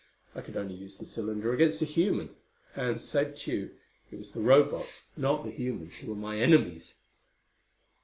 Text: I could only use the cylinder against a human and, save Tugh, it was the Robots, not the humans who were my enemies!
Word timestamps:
I 0.33 0.41
could 0.41 0.57
only 0.57 0.73
use 0.73 0.97
the 0.97 1.05
cylinder 1.05 1.53
against 1.53 1.83
a 1.83 1.85
human 1.85 2.35
and, 2.75 2.99
save 2.99 3.35
Tugh, 3.37 3.69
it 4.09 4.17
was 4.17 4.31
the 4.31 4.41
Robots, 4.41 5.03
not 5.15 5.43
the 5.43 5.51
humans 5.51 5.97
who 5.97 6.07
were 6.09 6.15
my 6.15 6.39
enemies! 6.39 6.97